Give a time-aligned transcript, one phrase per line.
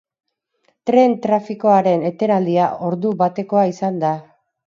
[0.89, 4.13] Tren trafikoaren etenaldia ordu batekoa izan da.